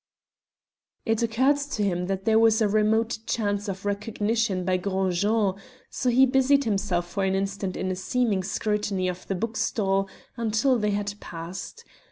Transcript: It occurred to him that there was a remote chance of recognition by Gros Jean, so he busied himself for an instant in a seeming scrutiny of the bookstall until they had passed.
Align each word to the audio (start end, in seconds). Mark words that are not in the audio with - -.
It 1.05 1.21
occurred 1.21 1.57
to 1.57 1.83
him 1.83 2.07
that 2.07 2.25
there 2.25 2.39
was 2.39 2.59
a 2.59 2.67
remote 2.67 3.19
chance 3.27 3.67
of 3.67 3.85
recognition 3.85 4.65
by 4.65 4.77
Gros 4.77 5.21
Jean, 5.21 5.59
so 5.91 6.09
he 6.09 6.25
busied 6.25 6.63
himself 6.63 7.07
for 7.07 7.23
an 7.23 7.35
instant 7.35 7.77
in 7.77 7.91
a 7.91 7.95
seeming 7.95 8.41
scrutiny 8.41 9.07
of 9.07 9.27
the 9.27 9.35
bookstall 9.35 10.09
until 10.37 10.79
they 10.79 10.89
had 10.89 11.13
passed. 11.19 11.83